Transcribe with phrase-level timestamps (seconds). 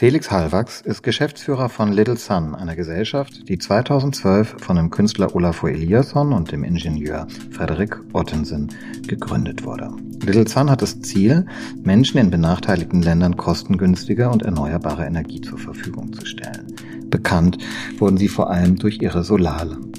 [0.00, 5.68] Felix Hallwachs ist Geschäftsführer von Little Sun, einer Gesellschaft, die 2012 von dem Künstler Olafur
[5.68, 8.68] Eliasson und dem Ingenieur Frederik Ottensen
[9.06, 9.90] gegründet wurde.
[10.24, 11.44] Little Sun hat das Ziel,
[11.82, 16.74] Menschen in benachteiligten Ländern kostengünstige und erneuerbare Energie zur Verfügung zu stellen.
[17.10, 17.58] Bekannt
[17.98, 19.92] wurden sie vor allem durch ihre Solarlampen.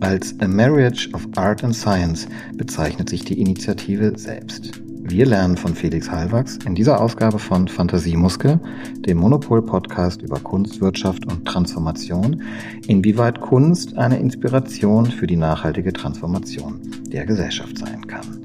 [0.00, 4.80] Als A Marriage of Art and Science bezeichnet sich die Initiative selbst.
[5.04, 8.60] Wir lernen von Felix Hallwachs in dieser Ausgabe von Fantasiemuskel,
[8.98, 12.40] dem Monopol-Podcast über Kunstwirtschaft und Transformation,
[12.86, 18.42] inwieweit Kunst eine Inspiration für die nachhaltige Transformation der Gesellschaft sein kann.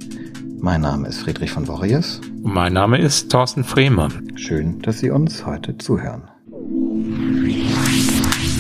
[0.60, 2.20] Mein Name ist Friedrich von Borries.
[2.42, 4.36] Mein Name ist Thorsten Freemann.
[4.36, 6.24] Schön, dass Sie uns heute zuhören.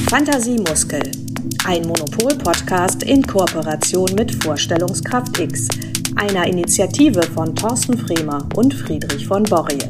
[0.08, 1.02] Fantasiemuskel,
[1.66, 5.68] ein Monopol-Podcast in Kooperation mit Vorstellungskraft X
[6.18, 9.88] einer Initiative von Thorsten Fremer und Friedrich von Borries.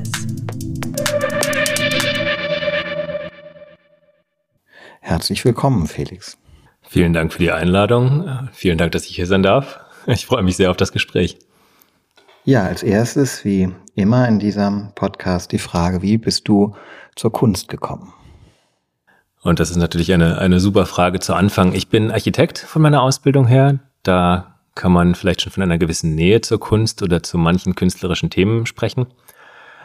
[5.00, 6.38] Herzlich willkommen, Felix.
[6.82, 8.50] Vielen Dank für die Einladung.
[8.52, 9.80] Vielen Dank, dass ich hier sein darf.
[10.06, 11.38] Ich freue mich sehr auf das Gespräch.
[12.44, 16.76] Ja, als erstes, wie immer in diesem Podcast, die Frage, wie bist du
[17.16, 18.14] zur Kunst gekommen?
[19.42, 21.74] Und das ist natürlich eine, eine super Frage zu Anfang.
[21.74, 23.80] Ich bin Architekt von meiner Ausbildung her.
[24.04, 28.30] Da kann man vielleicht schon von einer gewissen Nähe zur Kunst oder zu manchen künstlerischen
[28.30, 29.08] Themen sprechen.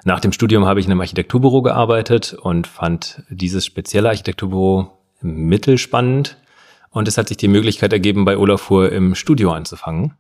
[0.05, 6.37] Nach dem Studium habe ich in einem Architekturbüro gearbeitet und fand dieses spezielle Architekturbüro mittelspannend.
[6.91, 10.15] Und es hat sich die Möglichkeit ergeben, bei Olafur im Studio anzufangen.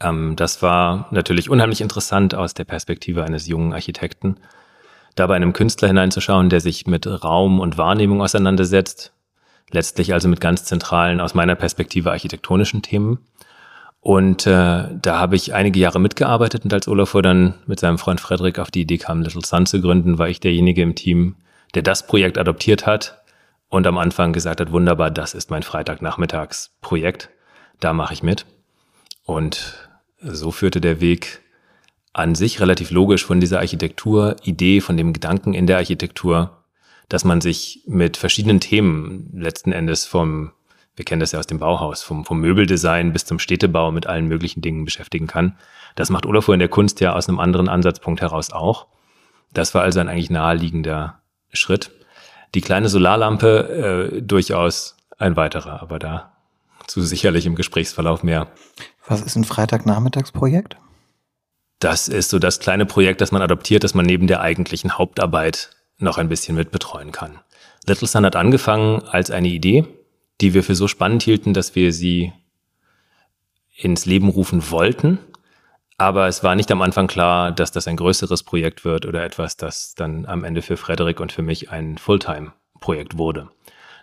[0.00, 4.36] Ähm, das war natürlich unheimlich interessant aus der Perspektive eines jungen Architekten,
[5.14, 9.12] da bei einem Künstler hineinzuschauen, der sich mit Raum und Wahrnehmung auseinandersetzt,
[9.70, 13.18] letztlich also mit ganz zentralen, aus meiner Perspektive architektonischen Themen.
[14.00, 18.20] Und äh, da habe ich einige Jahre mitgearbeitet und als Olafur dann mit seinem Freund
[18.20, 21.36] Frederik auf die Idee kam, Little Sun zu gründen, war ich derjenige im Team,
[21.74, 23.22] der das Projekt adoptiert hat
[23.68, 27.30] und am Anfang gesagt hat, wunderbar, das ist mein Freitagnachmittagsprojekt,
[27.80, 28.46] da mache ich mit.
[29.24, 29.88] Und
[30.20, 31.40] so führte der Weg
[32.12, 36.64] an sich relativ logisch von dieser Architektur-Idee, von dem Gedanken in der Architektur,
[37.08, 40.52] dass man sich mit verschiedenen Themen letzten Endes vom
[40.98, 44.26] wir kennen das ja aus dem Bauhaus, vom, vom Möbeldesign bis zum Städtebau mit allen
[44.26, 45.56] möglichen Dingen beschäftigen kann.
[45.94, 48.86] Das macht Olafur in der Kunst ja aus einem anderen Ansatzpunkt heraus auch.
[49.52, 51.20] Das war also ein eigentlich naheliegender
[51.52, 51.92] Schritt.
[52.54, 56.32] Die kleine Solarlampe äh, durchaus ein weiterer, aber da
[56.86, 58.48] zu sicherlich im Gesprächsverlauf mehr.
[59.06, 60.76] Was ist ein Freitagnachmittagsprojekt?
[61.78, 65.70] Das ist so das kleine Projekt, das man adoptiert, das man neben der eigentlichen Hauptarbeit
[65.98, 67.38] noch ein bisschen mit betreuen kann.
[67.86, 69.86] Little Sun hat angefangen als eine Idee,
[70.40, 72.32] die wir für so spannend hielten, dass wir sie
[73.76, 75.18] ins Leben rufen wollten.
[75.96, 79.56] Aber es war nicht am Anfang klar, dass das ein größeres Projekt wird oder etwas,
[79.56, 83.48] das dann am Ende für Frederik und für mich ein Fulltime-Projekt wurde.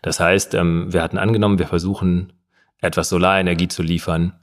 [0.01, 2.33] Das heißt, ähm, wir hatten angenommen, wir versuchen
[2.81, 4.33] etwas Solarenergie zu liefern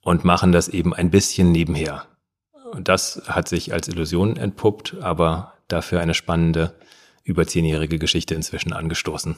[0.00, 2.06] und machen das eben ein bisschen nebenher.
[2.72, 6.74] Und das hat sich als Illusion entpuppt, aber dafür eine spannende,
[7.24, 9.36] über zehnjährige Geschichte inzwischen angestoßen.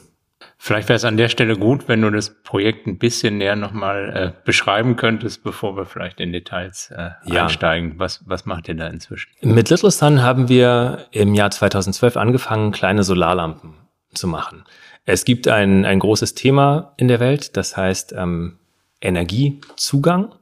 [0.57, 4.33] Vielleicht wäre es an der Stelle gut, wenn du das Projekt ein bisschen näher nochmal
[4.35, 7.43] äh, beschreiben könntest, bevor wir vielleicht in Details äh, ja.
[7.43, 7.95] einsteigen.
[7.97, 9.31] Was, was macht ihr da inzwischen?
[9.41, 13.73] Mit Little Sun haben wir im Jahr 2012 angefangen, kleine Solarlampen
[14.13, 14.63] zu machen.
[15.05, 18.57] Es gibt ein, ein großes Thema in der Welt, das heißt ähm,
[19.01, 20.33] Energiezugang.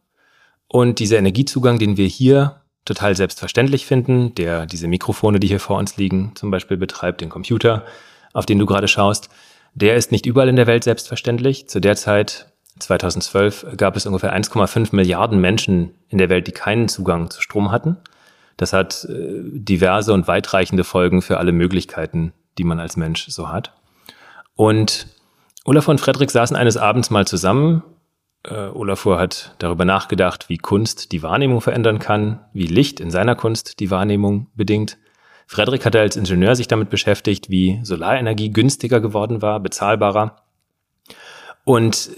[0.67, 5.77] Und dieser Energiezugang, den wir hier total selbstverständlich finden, der diese Mikrofone, die hier vor
[5.77, 7.85] uns liegen, zum Beispiel betreibt, den Computer,
[8.33, 9.29] auf den du gerade schaust,
[9.73, 11.67] der ist nicht überall in der Welt selbstverständlich.
[11.67, 12.47] Zu der Zeit,
[12.79, 17.71] 2012, gab es ungefähr 1,5 Milliarden Menschen in der Welt, die keinen Zugang zu Strom
[17.71, 17.97] hatten.
[18.57, 23.49] Das hat äh, diverse und weitreichende Folgen für alle Möglichkeiten, die man als Mensch so
[23.49, 23.73] hat.
[24.55, 25.07] Und
[25.65, 27.83] Olaf und Frederik saßen eines Abends mal zusammen.
[28.43, 33.35] Äh, Olafur hat darüber nachgedacht, wie Kunst die Wahrnehmung verändern kann, wie Licht in seiner
[33.35, 34.97] Kunst die Wahrnehmung bedingt.
[35.47, 40.37] Frederik hatte als Ingenieur sich damit beschäftigt, wie Solarenergie günstiger geworden war, bezahlbarer.
[41.63, 42.09] Und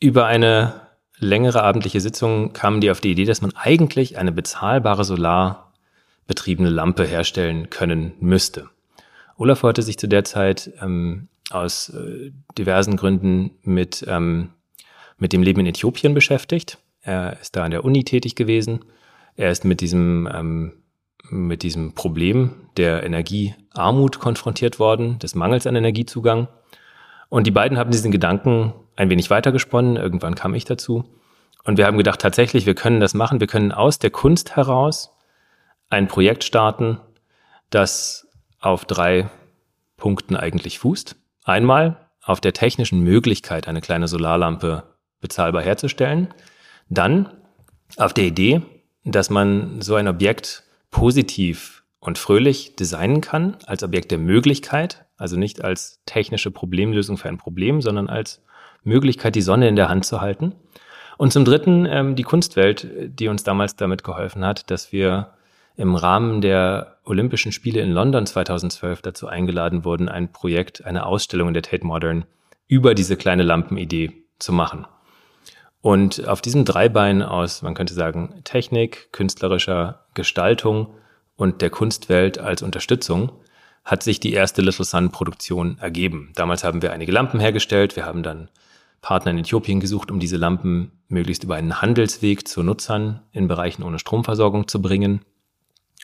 [0.00, 0.88] über eine
[1.18, 7.04] längere abendliche Sitzung kamen die auf die Idee, dass man eigentlich eine bezahlbare solarbetriebene Lampe
[7.04, 8.68] herstellen können müsste.
[9.36, 14.50] Olaf hatte sich zu der Zeit ähm, aus äh, diversen Gründen mit, ähm,
[15.16, 16.78] mit dem Leben in Äthiopien beschäftigt.
[17.00, 18.84] Er ist da an der Uni tätig gewesen.
[19.36, 20.72] Er ist mit diesem ähm,
[21.30, 26.48] mit diesem Problem der Energiearmut konfrontiert worden, des Mangels an Energiezugang.
[27.28, 29.96] Und die beiden haben diesen Gedanken ein wenig weitergesponnen.
[29.96, 31.04] Irgendwann kam ich dazu.
[31.64, 33.40] Und wir haben gedacht, tatsächlich, wir können das machen.
[33.40, 35.10] Wir können aus der Kunst heraus
[35.90, 36.98] ein Projekt starten,
[37.70, 38.26] das
[38.60, 39.28] auf drei
[39.96, 41.16] Punkten eigentlich fußt.
[41.44, 44.84] Einmal auf der technischen Möglichkeit, eine kleine Solarlampe
[45.20, 46.28] bezahlbar herzustellen.
[46.88, 47.30] Dann
[47.96, 48.62] auf der Idee,
[49.04, 55.36] dass man so ein Objekt positiv und fröhlich designen kann, als Objekt der Möglichkeit, also
[55.36, 58.42] nicht als technische Problemlösung für ein Problem, sondern als
[58.84, 60.54] Möglichkeit, die Sonne in der Hand zu halten.
[61.16, 65.34] Und zum Dritten ähm, die Kunstwelt, die uns damals damit geholfen hat, dass wir
[65.76, 71.48] im Rahmen der Olympischen Spiele in London 2012 dazu eingeladen wurden, ein Projekt, eine Ausstellung
[71.48, 72.24] in der Tate Modern
[72.66, 74.86] über diese kleine Lampenidee zu machen.
[75.80, 80.94] Und auf diesem Dreibein aus, man könnte sagen, Technik, künstlerischer Gestaltung
[81.36, 83.32] und der Kunstwelt als Unterstützung,
[83.84, 86.32] hat sich die erste Little Sun Produktion ergeben.
[86.34, 87.96] Damals haben wir einige Lampen hergestellt.
[87.96, 88.50] Wir haben dann
[89.00, 93.82] Partner in Äthiopien gesucht, um diese Lampen möglichst über einen Handelsweg zu Nutzern in Bereichen
[93.82, 95.22] ohne Stromversorgung zu bringen.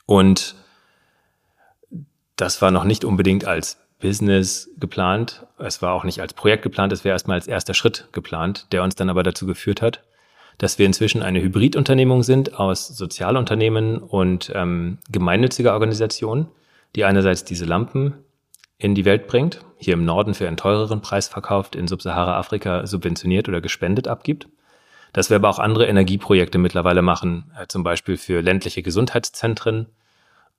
[0.06, 0.54] Und
[2.36, 5.46] das war noch nicht unbedingt als Business geplant.
[5.56, 6.92] Es war auch nicht als Projekt geplant.
[6.92, 10.02] Es wäre erstmal als erster Schritt geplant, der uns dann aber dazu geführt hat,
[10.58, 16.48] dass wir inzwischen eine Hybridunternehmung sind aus Sozialunternehmen und ähm, gemeinnütziger Organisationen,
[16.94, 18.12] die einerseits diese Lampen
[18.76, 23.48] in die Welt bringt, hier im Norden für einen teureren Preis verkauft, in Subsahara-Afrika subventioniert
[23.48, 24.48] oder gespendet abgibt.
[25.14, 29.86] Dass wir aber auch andere Energieprojekte mittlerweile machen, äh, zum Beispiel für ländliche Gesundheitszentren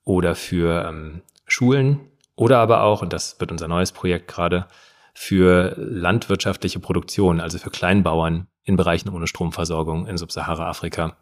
[0.03, 1.99] oder für ähm, Schulen
[2.35, 4.67] oder aber auch, und das wird unser neues Projekt gerade,
[5.13, 11.15] für landwirtschaftliche Produktion, also für Kleinbauern in Bereichen ohne Stromversorgung in Subsahara-Afrika.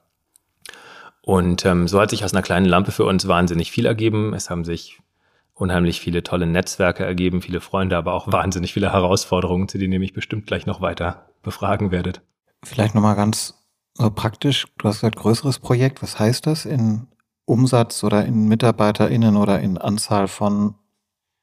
[1.21, 4.33] Und ähm, so hat sich aus einer kleinen Lampe für uns wahnsinnig viel ergeben.
[4.33, 4.99] Es haben sich
[5.53, 9.99] unheimlich viele tolle Netzwerke ergeben, viele Freunde, aber auch wahnsinnig viele Herausforderungen, zu denen ihr
[9.99, 12.21] mich bestimmt gleich noch weiter befragen werdet.
[12.63, 13.53] Vielleicht nochmal ganz
[13.93, 14.65] so praktisch.
[14.77, 16.01] Du hast gesagt, größeres Projekt.
[16.01, 17.07] Was heißt das in
[17.45, 20.75] Umsatz oder in MitarbeiterInnen oder in Anzahl von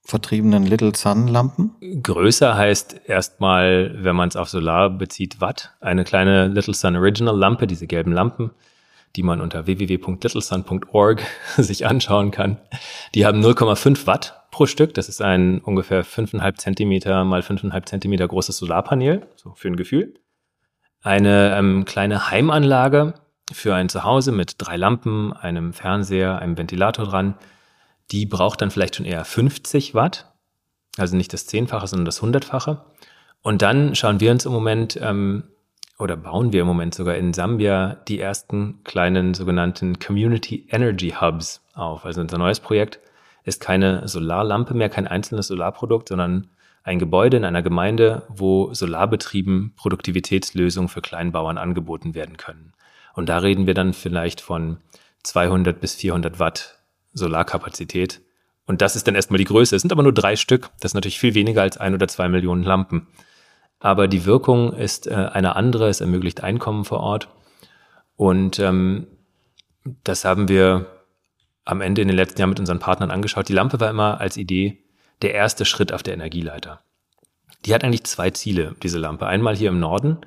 [0.03, 1.73] vertriebenen Little Sun Lampen?
[2.03, 5.73] Größer heißt erstmal, wenn man es auf Solar bezieht, Watt.
[5.81, 8.51] Eine kleine Little Sun Original Lampe, diese gelben Lampen,
[9.17, 11.23] die man unter www.littlesun.org
[11.57, 12.59] sich anschauen kann.
[13.15, 14.95] Die haben 0,5 Watt pro Stück.
[14.95, 20.15] Das ist ein ungefähr 5,5 Zentimeter mal 5,5 Zentimeter großes Solarpanel, so für ein Gefühl.
[21.03, 23.15] Eine ähm, kleine Heimanlage
[23.53, 27.35] für ein Zuhause mit drei Lampen, einem Fernseher, einem Ventilator dran.
[28.11, 30.33] Die braucht dann vielleicht schon eher 50 Watt.
[30.97, 32.85] Also nicht das Zehnfache, sondern das Hundertfache.
[33.43, 35.45] Und dann schauen wir uns im Moment ähm,
[35.99, 41.63] oder bauen wir im Moment sogar in Sambia die ersten kleinen sogenannten Community Energy Hubs
[41.75, 42.05] auf.
[42.05, 43.01] Also unser neues Projekt
[43.45, 46.49] ist keine Solarlampe mehr, kein einzelnes Solarprodukt, sondern
[46.83, 52.73] ein Gebäude in einer Gemeinde, wo solarbetrieben Produktivitätslösungen für Kleinbauern angeboten werden können.
[53.15, 54.79] Und da reden wir dann vielleicht von
[55.23, 56.80] 200 bis 400 Watt
[57.13, 58.21] Solarkapazität.
[58.67, 59.75] Und das ist dann erstmal die Größe.
[59.75, 60.71] Es sind aber nur drei Stück.
[60.81, 63.09] Das ist natürlich viel weniger als ein oder zwei Millionen Lampen.
[63.81, 65.89] Aber die Wirkung ist äh, eine andere.
[65.89, 67.29] Es ermöglicht Einkommen vor Ort.
[68.17, 69.07] Und ähm,
[70.05, 70.87] das haben wir
[71.65, 73.49] am Ende in den letzten Jahren mit unseren Partnern angeschaut.
[73.49, 74.85] Die Lampe war immer als Idee
[75.23, 76.81] der erste Schritt auf der Energieleiter.
[77.65, 79.27] Die hat eigentlich zwei Ziele, diese Lampe.
[79.27, 80.19] Einmal hier im Norden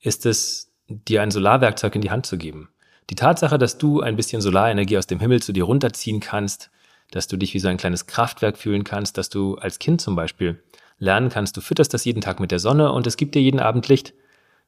[0.00, 2.68] ist es, dir ein Solarwerkzeug in die Hand zu geben.
[3.10, 6.70] Die Tatsache, dass du ein bisschen Solarenergie aus dem Himmel zu dir runterziehen kannst,
[7.10, 10.16] dass du dich wie so ein kleines Kraftwerk fühlen kannst, dass du als Kind zum
[10.16, 10.62] Beispiel
[10.98, 13.60] lernen kannst, du fütterst das jeden Tag mit der Sonne und es gibt dir jeden
[13.60, 14.14] Abend Licht.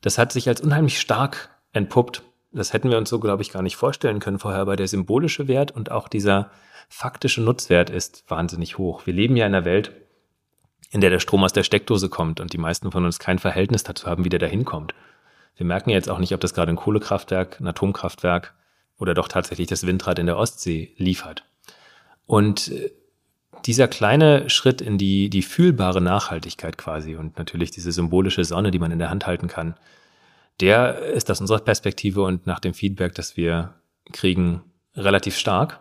[0.00, 2.22] Das hat sich als unheimlich stark entpuppt.
[2.52, 5.48] Das hätten wir uns so, glaube ich, gar nicht vorstellen können vorher, aber der symbolische
[5.48, 6.50] Wert und auch dieser
[6.88, 9.06] faktische Nutzwert ist wahnsinnig hoch.
[9.06, 9.92] Wir leben ja in einer Welt,
[10.90, 13.82] in der der Strom aus der Steckdose kommt und die meisten von uns kein Verhältnis
[13.82, 14.94] dazu haben, wie der da hinkommt.
[15.58, 18.54] Wir merken jetzt auch nicht, ob das gerade ein Kohlekraftwerk, ein Atomkraftwerk
[18.96, 21.44] oder doch tatsächlich das Windrad in der Ostsee liefert.
[22.26, 22.92] Und äh,
[23.66, 28.78] dieser kleine Schritt in die, die fühlbare Nachhaltigkeit quasi und natürlich diese symbolische Sonne, die
[28.78, 29.74] man in der Hand halten kann,
[30.60, 33.74] der ist aus unserer Perspektive und nach dem Feedback, das wir
[34.12, 34.62] kriegen,
[34.94, 35.80] relativ stark.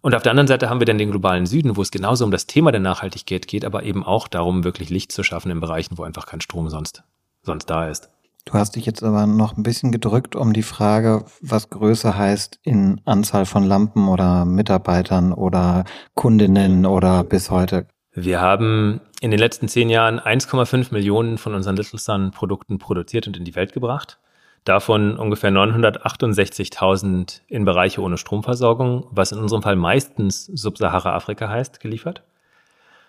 [0.00, 2.32] Und auf der anderen Seite haben wir dann den globalen Süden, wo es genauso um
[2.32, 5.96] das Thema der Nachhaltigkeit geht, aber eben auch darum, wirklich Licht zu schaffen in Bereichen,
[5.96, 7.04] wo einfach kein Strom sonst,
[7.42, 8.10] sonst da ist.
[8.46, 12.60] Du hast dich jetzt aber noch ein bisschen gedrückt um die Frage, was Größe heißt
[12.62, 15.84] in Anzahl von Lampen oder Mitarbeitern oder
[16.14, 17.88] Kundinnen oder bis heute.
[18.12, 23.26] Wir haben in den letzten zehn Jahren 1,5 Millionen von unseren Little Sun Produkten produziert
[23.26, 24.20] und in die Welt gebracht.
[24.64, 32.22] Davon ungefähr 968.000 in Bereiche ohne Stromversorgung, was in unserem Fall meistens Subsahara-Afrika heißt, geliefert.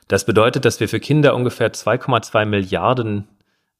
[0.07, 3.27] Das bedeutet, dass wir für Kinder ungefähr 2,2 Milliarden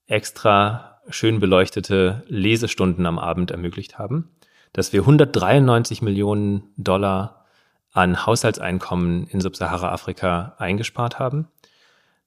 [0.05, 4.29] extra schön beleuchtete Lesestunden am Abend ermöglicht haben,
[4.73, 7.45] dass wir 193 Millionen Dollar
[7.93, 11.47] an Haushaltseinkommen in Subsahara-Afrika eingespart haben,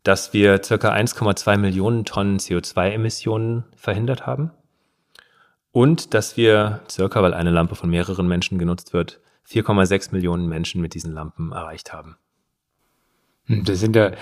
[0.02, 4.50] dass wir circa 1,2 Millionen Tonnen CO2-Emissionen verhindert haben
[5.72, 10.80] und dass wir circa, weil eine Lampe von mehreren Menschen genutzt wird, 4,6 Millionen Menschen
[10.80, 12.16] mit diesen Lampen erreicht haben.
[13.46, 14.12] Hm, das sind ja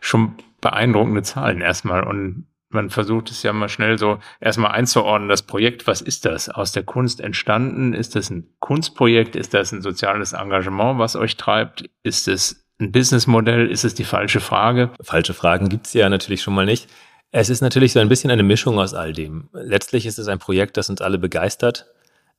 [0.00, 5.42] schon beeindruckende Zahlen erstmal und man versucht es ja mal schnell so erstmal einzuordnen, das
[5.42, 6.48] Projekt, was ist das?
[6.48, 7.94] Aus der Kunst entstanden?
[7.94, 9.36] Ist das ein Kunstprojekt?
[9.36, 11.88] Ist das ein soziales Engagement, was euch treibt?
[12.02, 13.70] Ist es ein Businessmodell?
[13.70, 14.90] Ist es die falsche Frage?
[15.00, 16.88] Falsche Fragen gibt es ja natürlich schon mal nicht.
[17.30, 19.48] Es ist natürlich so ein bisschen eine Mischung aus all dem.
[19.52, 21.86] Letztlich ist es ein Projekt, das uns alle begeistert.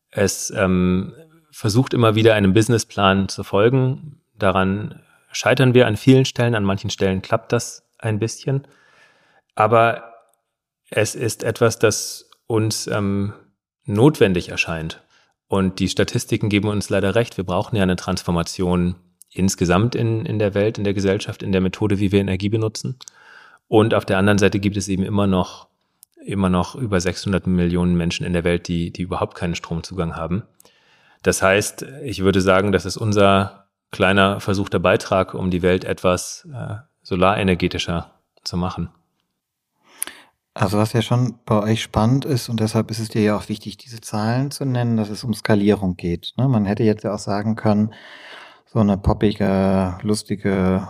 [0.09, 1.13] Es ähm,
[1.51, 4.21] versucht immer wieder einem Businessplan zu folgen.
[4.37, 5.01] Daran
[5.31, 8.67] scheitern wir an vielen Stellen, an manchen Stellen klappt das ein bisschen.
[9.55, 10.14] Aber
[10.95, 13.33] es ist etwas, das uns ähm,
[13.83, 15.03] notwendig erscheint.
[15.47, 17.35] Und die Statistiken geben uns leider recht.
[17.35, 18.95] Wir brauchen ja eine Transformation
[19.29, 22.97] insgesamt in, in der Welt, in der Gesellschaft, in der Methode, wie wir Energie benutzen.
[23.67, 25.67] Und auf der anderen Seite gibt es eben immer noch,
[26.25, 30.43] immer noch über 600 Millionen Menschen in der Welt, die, die überhaupt keinen Stromzugang haben.
[31.23, 36.47] Das heißt, ich würde sagen, das ist unser kleiner versuchter Beitrag, um die Welt etwas
[36.53, 38.11] äh, solarenergetischer
[38.45, 38.89] zu machen.
[40.57, 43.49] Also was ja schon bei euch spannend ist und deshalb ist es dir ja auch
[43.49, 46.31] wichtig, diese Zahlen zu nennen, dass es um Skalierung geht.
[46.37, 46.47] Ne?
[46.47, 47.93] Man hätte jetzt ja auch sagen können,
[48.65, 50.87] so eine poppige, lustige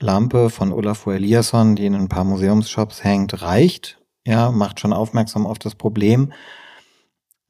[0.00, 4.00] Lampe von Olafur Eliasson, die in ein paar Museumsshops hängt, reicht.
[4.26, 6.32] Ja, macht schon aufmerksam auf das Problem.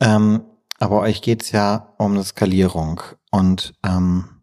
[0.00, 0.42] Ähm,
[0.80, 3.02] aber euch geht's ja um eine Skalierung.
[3.30, 4.40] Und ähm,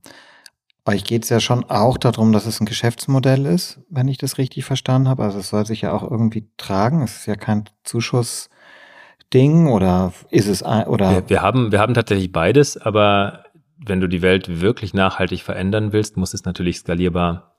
[0.88, 4.66] euch geht's ja schon auch darum, dass es ein Geschäftsmodell ist, wenn ich das richtig
[4.66, 5.24] verstanden habe.
[5.24, 7.04] Also es soll sich ja auch irgendwie tragen.
[7.04, 12.32] Es ist ja kein Zuschussding oder ist es oder wir, wir haben wir haben tatsächlich
[12.32, 13.44] beides, aber
[13.78, 17.56] wenn du die Welt wirklich nachhaltig verändern willst, muss es natürlich skalierbar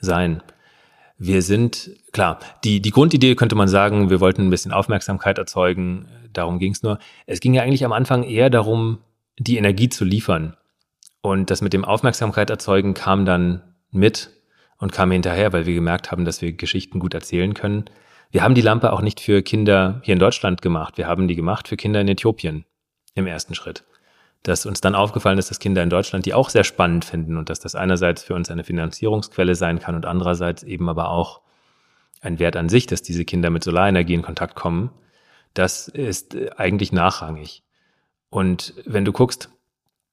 [0.00, 0.42] sein.
[1.16, 6.08] Wir sind, klar, die, die Grundidee könnte man sagen, wir wollten ein bisschen Aufmerksamkeit erzeugen,
[6.32, 6.98] darum ging es nur.
[7.26, 8.98] Es ging ja eigentlich am Anfang eher darum,
[9.38, 10.56] die Energie zu liefern.
[11.24, 14.28] Und das mit dem Aufmerksamkeit erzeugen kam dann mit
[14.76, 17.86] und kam hinterher, weil wir gemerkt haben, dass wir Geschichten gut erzählen können.
[18.30, 20.98] Wir haben die Lampe auch nicht für Kinder hier in Deutschland gemacht.
[20.98, 22.66] Wir haben die gemacht für Kinder in Äthiopien
[23.14, 23.84] im ersten Schritt
[24.44, 27.48] dass uns dann aufgefallen ist, dass Kinder in Deutschland die auch sehr spannend finden und
[27.48, 31.40] dass das einerseits für uns eine Finanzierungsquelle sein kann und andererseits eben aber auch
[32.20, 34.90] ein Wert an sich, dass diese Kinder mit Solarenergie in Kontakt kommen,
[35.54, 37.62] das ist eigentlich nachrangig.
[38.28, 39.48] Und wenn du guckst,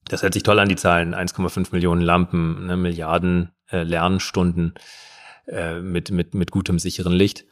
[0.05, 4.73] das hört sich toll an, die Zahlen, 1,5 Millionen Lampen, ne, Milliarden äh, Lernstunden
[5.47, 7.45] äh, mit, mit, mit gutem, sicheren Licht.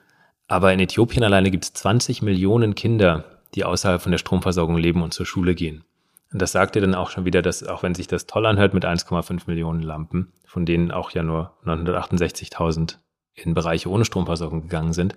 [0.47, 3.25] Aber in Äthiopien alleine gibt es 20 Millionen Kinder,
[3.55, 5.83] die außerhalb von der Stromversorgung leben und zur Schule gehen.
[6.31, 8.73] Und das sagt dir dann auch schon wieder, dass auch wenn sich das toll anhört
[8.73, 12.97] mit 1,5 Millionen Lampen, von denen auch ja nur 968.000
[13.33, 15.15] in Bereiche ohne Stromversorgung gegangen sind,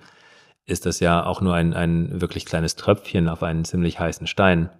[0.64, 4.70] ist das ja auch nur ein, ein wirklich kleines Tröpfchen auf einen ziemlich heißen Stein.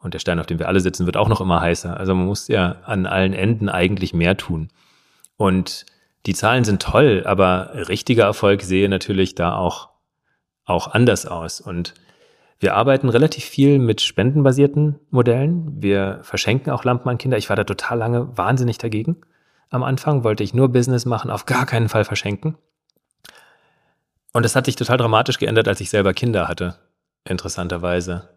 [0.00, 1.96] Und der Stein, auf dem wir alle sitzen, wird auch noch immer heißer.
[1.96, 4.68] Also man muss ja an allen Enden eigentlich mehr tun.
[5.36, 5.84] Und
[6.26, 9.90] die Zahlen sind toll, aber richtiger Erfolg sehe natürlich da auch,
[10.64, 11.60] auch anders aus.
[11.60, 11.94] Und
[12.58, 15.82] wir arbeiten relativ viel mit spendenbasierten Modellen.
[15.82, 17.38] Wir verschenken auch Lampen an Kinder.
[17.38, 19.16] Ich war da total lange wahnsinnig dagegen.
[19.70, 22.56] Am Anfang wollte ich nur Business machen, auf gar keinen Fall verschenken.
[24.32, 26.76] Und das hat sich total dramatisch geändert, als ich selber Kinder hatte,
[27.24, 28.28] interessanterweise.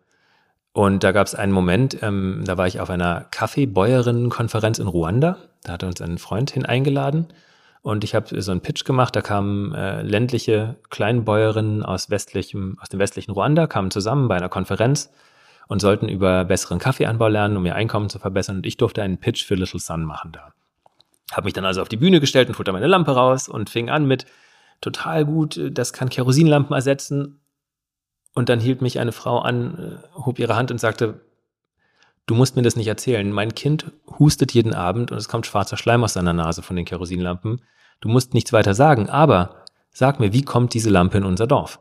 [0.73, 5.37] Und da gab es einen Moment, ähm, da war ich auf einer Kaffeebäuerinnenkonferenz in Ruanda.
[5.63, 7.27] Da hatte uns ein Freund hin eingeladen.
[7.83, 12.89] Und ich habe so einen Pitch gemacht, da kamen äh, ländliche Kleinbäuerinnen aus westlichem, aus
[12.89, 15.11] dem westlichen Ruanda, kamen zusammen bei einer Konferenz
[15.67, 18.57] und sollten über besseren Kaffeeanbau lernen, um ihr Einkommen zu verbessern.
[18.57, 20.53] Und ich durfte einen Pitch für Little Sun machen da.
[21.33, 23.89] Habe mich dann also auf die Bühne gestellt und da meine Lampe raus und fing
[23.89, 24.25] an mit
[24.81, 27.41] total gut, das kann Kerosinlampen ersetzen.
[28.33, 31.21] Und dann hielt mich eine Frau an, äh, hob ihre Hand und sagte,
[32.25, 33.31] du musst mir das nicht erzählen.
[33.31, 36.85] Mein Kind hustet jeden Abend und es kommt schwarzer Schleim aus seiner Nase von den
[36.85, 37.61] Kerosinlampen.
[38.01, 41.79] Du musst nichts weiter sagen, aber sag mir, wie kommt diese Lampe in unser Dorf?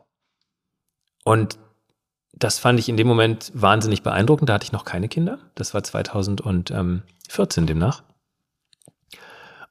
[1.23, 1.57] Und
[2.33, 4.49] das fand ich in dem Moment wahnsinnig beeindruckend.
[4.49, 5.39] Da hatte ich noch keine Kinder.
[5.55, 7.03] Das war 2014
[7.67, 8.03] demnach.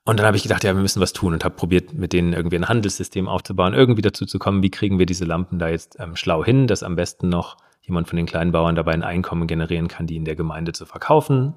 [0.05, 2.33] Und dann habe ich gedacht, ja, wir müssen was tun und habe probiert, mit denen
[2.33, 5.97] irgendwie ein Handelssystem aufzubauen, irgendwie dazu zu kommen, wie kriegen wir diese Lampen da jetzt
[6.01, 9.47] ähm, schlau hin, dass am besten noch jemand von den kleinen Bauern dabei ein Einkommen
[9.47, 11.55] generieren kann, die in der Gemeinde zu verkaufen.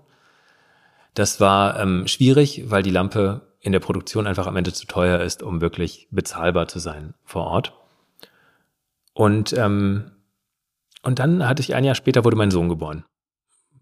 [1.15, 5.21] Das war ähm, schwierig, weil die Lampe in der Produktion einfach am Ende zu teuer
[5.21, 7.73] ist, um wirklich bezahlbar zu sein vor Ort.
[9.13, 10.11] Und, ähm,
[11.01, 13.05] und dann hatte ich ein Jahr später wurde mein Sohn geboren.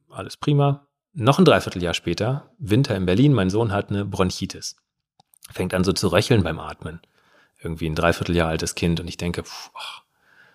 [0.10, 0.88] Alles prima.
[1.13, 4.75] Noch ein Dreivierteljahr später, Winter in Berlin, mein Sohn hat eine Bronchitis.
[5.51, 7.01] Fängt an so zu röcheln beim Atmen.
[7.62, 10.03] Irgendwie ein Dreivierteljahr altes Kind und ich denke, pff, ach,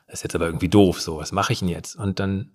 [0.06, 1.96] das ist jetzt aber irgendwie doof, so, was mache ich denn jetzt?
[1.96, 2.50] Und dann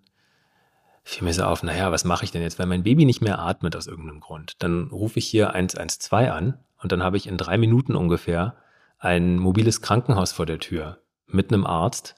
[1.04, 3.40] fiel mir so auf, naja, was mache ich denn jetzt, weil mein Baby nicht mehr
[3.40, 4.56] atmet aus irgendeinem Grund.
[4.60, 8.56] Dann rufe ich hier 112 an und dann habe ich in drei Minuten ungefähr
[9.00, 12.16] ein mobiles Krankenhaus vor der Tür mit einem Arzt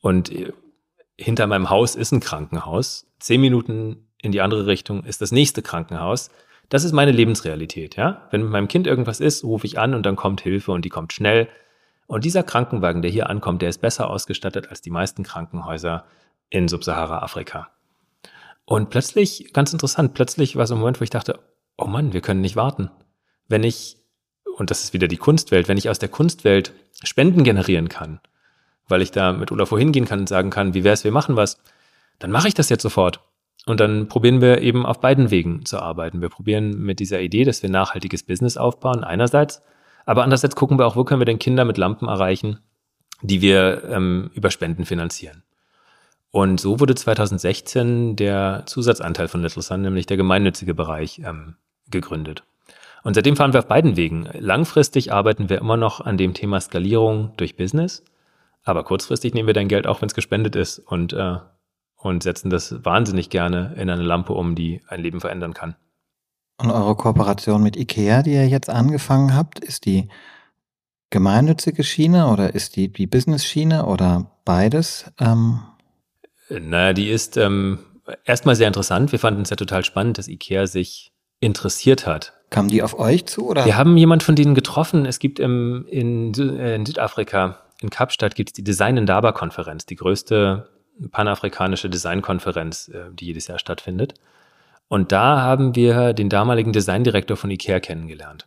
[0.00, 0.52] und äh,
[1.16, 3.06] hinter meinem Haus ist ein Krankenhaus.
[3.18, 6.30] Zehn Minuten in die andere Richtung ist das nächste Krankenhaus.
[6.70, 8.26] Das ist meine Lebensrealität, ja.
[8.30, 10.88] Wenn mit meinem Kind irgendwas ist, rufe ich an und dann kommt Hilfe und die
[10.88, 11.48] kommt schnell.
[12.06, 16.04] Und dieser Krankenwagen, der hier ankommt, der ist besser ausgestattet als die meisten Krankenhäuser
[16.48, 17.68] in Subsahara-Afrika.
[18.64, 21.40] Und plötzlich, ganz interessant, plötzlich war so ein Moment, wo ich dachte,
[21.76, 22.90] oh Mann, wir können nicht warten.
[23.48, 23.96] Wenn ich,
[24.56, 28.20] und das ist wieder die Kunstwelt, wenn ich aus der Kunstwelt Spenden generieren kann,
[28.86, 31.58] weil ich da mit Olaf hingehen kann und sagen kann, wie wär's, wir machen was,
[32.18, 33.20] dann mache ich das jetzt sofort.
[33.66, 36.20] Und dann probieren wir eben auf beiden Wegen zu arbeiten.
[36.20, 39.62] Wir probieren mit dieser Idee, dass wir nachhaltiges Business aufbauen, einerseits,
[40.04, 42.58] aber andererseits gucken wir auch, wo können wir denn Kinder mit Lampen erreichen,
[43.22, 45.44] die wir ähm, über Spenden finanzieren.
[46.32, 51.56] Und so wurde 2016 der Zusatzanteil von Little Sun, nämlich der gemeinnützige Bereich, ähm,
[51.90, 52.42] gegründet.
[53.04, 54.28] Und seitdem fahren wir auf beiden Wegen.
[54.38, 58.02] Langfristig arbeiten wir immer noch an dem Thema Skalierung durch Business,
[58.64, 61.36] aber kurzfristig nehmen wir dein Geld auch, wenn es gespendet ist und, äh,
[62.02, 65.76] und setzen das wahnsinnig gerne in eine Lampe um, die ein Leben verändern kann.
[66.58, 70.08] Und eure Kooperation mit IKEA, die ihr jetzt angefangen habt, ist die
[71.10, 75.10] gemeinnützige Schiene oder ist die die Business-Schiene oder beides?
[75.18, 75.60] Ähm
[76.48, 77.78] naja, die ist ähm,
[78.24, 79.12] erstmal sehr interessant.
[79.12, 82.34] Wir fanden es ja total spannend, dass IKEA sich interessiert hat.
[82.50, 83.48] Kamen die auf euch zu?
[83.48, 83.64] Oder?
[83.64, 85.06] Wir haben jemand von denen getroffen.
[85.06, 89.96] Es gibt im, in, äh, in Südafrika, in Kapstadt, gibt es die Design Indaba-Konferenz, die
[89.96, 90.68] größte
[91.10, 94.14] panafrikanische Designkonferenz, äh, die jedes Jahr stattfindet.
[94.88, 98.46] Und da haben wir den damaligen Designdirektor von IKEA kennengelernt.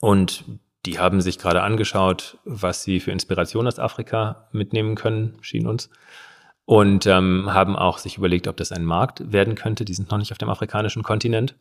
[0.00, 0.44] Und
[0.86, 5.90] die haben sich gerade angeschaut, was sie für Inspiration aus Afrika mitnehmen können, schien uns
[6.68, 9.86] und ähm, haben auch sich überlegt, ob das ein Markt werden könnte.
[9.86, 11.54] Die sind noch nicht auf dem afrikanischen Kontinent.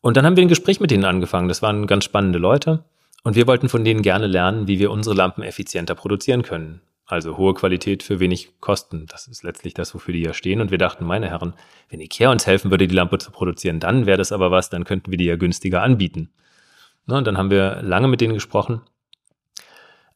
[0.00, 1.46] Und dann haben wir ein Gespräch mit denen angefangen.
[1.46, 2.82] Das waren ganz spannende Leute.
[3.22, 6.80] Und wir wollten von denen gerne lernen, wie wir unsere Lampen effizienter produzieren können.
[7.06, 9.06] Also hohe Qualität für wenig Kosten.
[9.06, 10.60] Das ist letztlich das, wofür die ja stehen.
[10.60, 11.54] Und wir dachten, meine Herren,
[11.88, 14.84] wenn Ikea uns helfen würde, die Lampe zu produzieren, dann wäre das aber was, dann
[14.84, 16.30] könnten wir die ja günstiger anbieten.
[17.06, 18.82] Und dann haben wir lange mit denen gesprochen.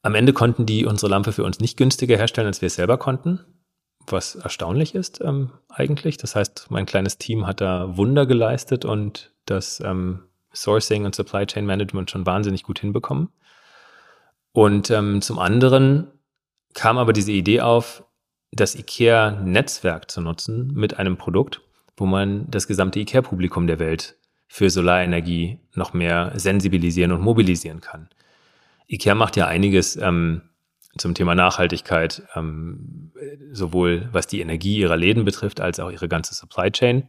[0.03, 2.99] Am Ende konnten die unsere Lampe für uns nicht günstiger herstellen, als wir es selber
[2.99, 3.45] konnten
[4.13, 6.17] was erstaunlich ist ähm, eigentlich.
[6.17, 11.47] Das heißt, mein kleines Team hat da Wunder geleistet und das ähm, Sourcing und Supply
[11.47, 13.29] Chain Management schon wahnsinnig gut hinbekommen.
[14.53, 16.09] Und ähm, zum anderen
[16.75, 18.05] kam aber diese Idee auf,
[18.53, 21.61] das IKEA-Netzwerk zu nutzen mit einem Produkt,
[21.97, 24.17] wo man das gesamte IKEA-Publikum der Welt
[24.49, 28.09] für Solarenergie noch mehr sensibilisieren und mobilisieren kann.
[28.89, 30.43] IKEA macht ja einiges ähm,
[30.99, 33.13] zum Thema Nachhaltigkeit, ähm,
[33.53, 37.09] sowohl was die Energie ihrer Läden betrifft, als auch ihre ganze Supply Chain.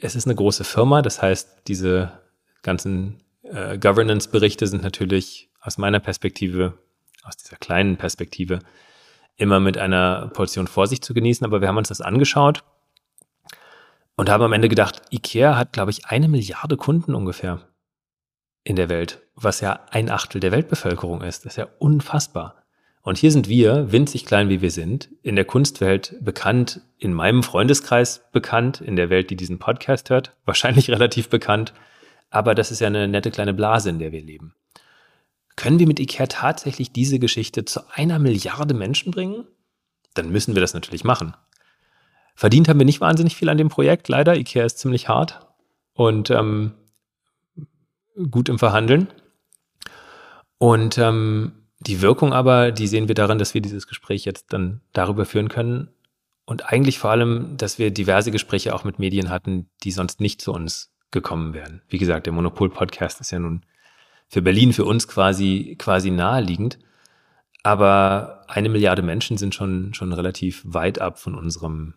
[0.00, 2.12] Es ist eine große Firma, das heißt, diese
[2.62, 6.74] ganzen äh, Governance-Berichte sind natürlich aus meiner Perspektive,
[7.24, 8.60] aus dieser kleinen Perspektive,
[9.36, 11.44] immer mit einer Portion Vorsicht zu genießen.
[11.44, 12.62] Aber wir haben uns das angeschaut
[14.16, 17.60] und haben am Ende gedacht, IKEA hat, glaube ich, eine Milliarde Kunden ungefähr
[18.62, 21.44] in der Welt, was ja ein Achtel der Weltbevölkerung ist.
[21.44, 22.64] Das ist ja unfassbar.
[23.02, 27.42] Und hier sind wir, winzig klein wie wir sind, in der Kunstwelt bekannt, in meinem
[27.42, 31.74] Freundeskreis bekannt, in der Welt, die diesen Podcast hört, wahrscheinlich relativ bekannt.
[32.30, 34.54] Aber das ist ja eine nette kleine Blase, in der wir leben.
[35.56, 39.46] Können wir mit IKEA tatsächlich diese Geschichte zu einer Milliarde Menschen bringen?
[40.14, 41.34] Dann müssen wir das natürlich machen.
[42.34, 44.36] Verdient haben wir nicht wahnsinnig viel an dem Projekt, leider.
[44.36, 45.46] IKEA ist ziemlich hart.
[45.92, 46.74] Und ähm,
[48.30, 49.08] gut im Verhandeln.
[50.58, 54.80] Und ähm, die Wirkung aber, die sehen wir darin, dass wir dieses Gespräch jetzt dann
[54.92, 55.90] darüber führen können.
[56.46, 60.40] Und eigentlich vor allem, dass wir diverse Gespräche auch mit Medien hatten, die sonst nicht
[60.40, 61.82] zu uns gekommen wären.
[61.88, 63.64] Wie gesagt, der Monopol-Podcast ist ja nun
[64.34, 66.80] für Berlin, für uns quasi, quasi naheliegend.
[67.62, 71.94] Aber eine Milliarde Menschen sind schon, schon relativ weit ab von unserem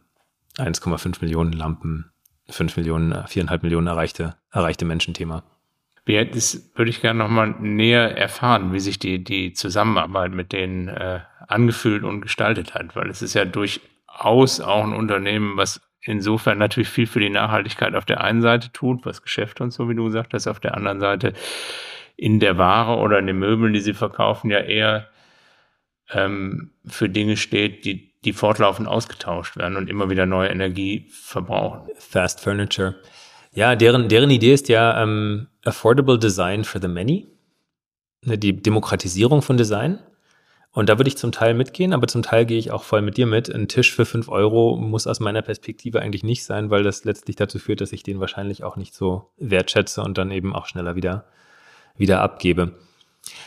[0.60, 2.12] 1,5 Millionen Lampen,
[2.48, 5.44] 5 Millionen, 4,5 Millionen erreichte, erreichte Menschenthema.
[6.06, 11.22] Das würde ich gerne nochmal näher erfahren, wie sich die, die Zusammenarbeit mit denen äh,
[11.48, 16.90] angefühlt und gestaltet hat, weil es ist ja durchaus auch ein Unternehmen, was insofern natürlich
[16.90, 20.06] viel für die Nachhaltigkeit auf der einen Seite tut, was Geschäfte und so, wie du
[20.06, 21.34] gesagt hast, auf der anderen Seite
[22.18, 25.08] in der Ware oder in den Möbeln, die sie verkaufen, ja eher
[26.12, 31.90] ähm, für Dinge steht, die, die fortlaufend ausgetauscht werden und immer wieder neue Energie verbrauchen.
[31.98, 32.96] Fast Furniture.
[33.54, 37.28] Ja, deren, deren Idee ist ja ähm, Affordable Design for the Many.
[38.26, 40.00] Ne, die Demokratisierung von Design.
[40.72, 43.18] Und da würde ich zum Teil mitgehen, aber zum Teil gehe ich auch voll mit
[43.18, 43.50] dir mit.
[43.50, 47.36] Ein Tisch für fünf Euro muss aus meiner Perspektive eigentlich nicht sein, weil das letztlich
[47.36, 50.96] dazu führt, dass ich den wahrscheinlich auch nicht so wertschätze und dann eben auch schneller
[50.96, 51.26] wieder,
[51.98, 52.74] wieder abgebe.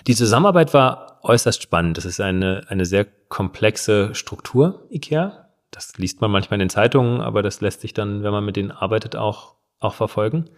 [0.07, 1.97] Die Zusammenarbeit war äußerst spannend.
[1.97, 5.49] Das ist eine, eine sehr komplexe Struktur, IKEA.
[5.71, 8.57] Das liest man manchmal in den Zeitungen, aber das lässt sich dann, wenn man mit
[8.57, 10.51] denen arbeitet, auch, auch verfolgen.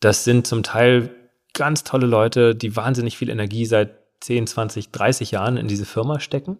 [0.00, 1.14] Das sind zum Teil
[1.54, 6.20] ganz tolle Leute, die wahnsinnig viel Energie seit 10, 20, 30 Jahren in diese Firma
[6.20, 6.58] stecken.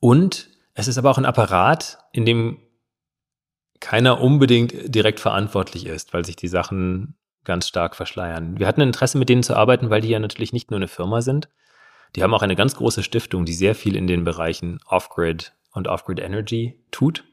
[0.00, 2.58] Und es ist aber auch ein Apparat, in dem
[3.80, 7.14] keiner unbedingt direkt verantwortlich ist, weil sich die Sachen
[7.48, 8.58] ganz stark verschleiern.
[8.58, 11.22] Wir hatten Interesse, mit denen zu arbeiten, weil die ja natürlich nicht nur eine Firma
[11.22, 11.48] sind.
[12.14, 15.88] Die haben auch eine ganz große Stiftung, die sehr viel in den Bereichen Off-Grid und
[15.88, 17.24] Off-Grid Energy tut.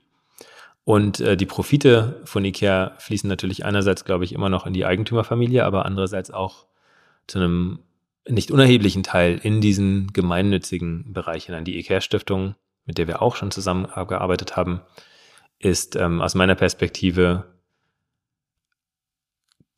[0.85, 4.85] Und äh, die Profite von IKEA fließen natürlich einerseits, glaube ich, immer noch in die
[4.85, 6.65] Eigentümerfamilie, aber andererseits auch
[7.27, 7.79] zu einem
[8.27, 11.65] nicht unerheblichen Teil in diesen gemeinnützigen Bereich hinein.
[11.65, 14.81] Die IKEA-Stiftung, mit der wir auch schon zusammengearbeitet haben,
[15.59, 17.54] ist ähm, aus meiner Perspektive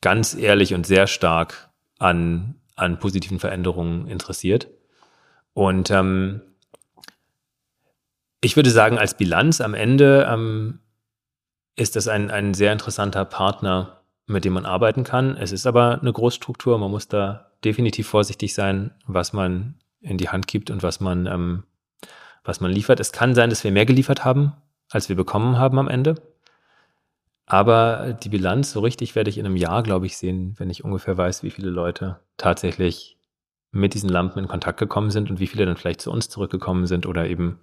[0.02, 4.68] ganz ehrlich und sehr stark an, an positiven Veränderungen interessiert.
[5.54, 6.42] Und ähm,
[8.42, 10.80] ich würde sagen, als Bilanz am Ende ähm,
[11.76, 15.36] ist das ein, ein sehr interessanter Partner, mit dem man arbeiten kann.
[15.36, 16.78] Es ist aber eine Großstruktur.
[16.78, 21.26] Man muss da definitiv vorsichtig sein, was man in die Hand gibt und was man,
[21.26, 21.64] ähm,
[22.44, 23.00] was man liefert.
[23.00, 24.54] Es kann sein, dass wir mehr geliefert haben,
[24.92, 26.16] als wir bekommen haben am Ende.
[27.48, 30.84] Aber die Bilanz, so richtig werde ich in einem Jahr, glaube ich, sehen, wenn ich
[30.84, 33.18] ungefähr weiß, wie viele Leute tatsächlich
[33.72, 36.88] mit diesen Lampen in Kontakt gekommen sind und wie viele dann vielleicht zu uns zurückgekommen
[36.88, 37.60] sind oder eben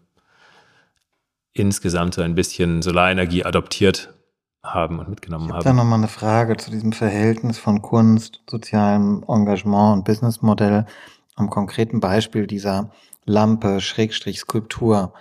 [1.53, 4.15] insgesamt so ein bisschen Solarenergie adoptiert
[4.63, 5.65] haben und mitgenommen ich hab haben.
[5.65, 10.87] Da nochmal eine Frage zu diesem Verhältnis von Kunst, sozialem Engagement und Businessmodell
[11.37, 12.91] am konkreten Beispiel dieser
[13.27, 15.13] Lampe, Schrägstrich, Skulptur,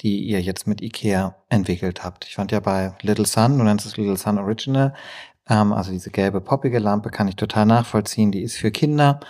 [0.00, 2.24] die ihr jetzt mit IKEA entwickelt habt.
[2.26, 4.94] Ich fand ja bei Little Sun, du nennst es Little Sun Original,
[5.48, 9.20] ähm, also diese gelbe poppige Lampe kann ich total nachvollziehen, die ist für Kinder.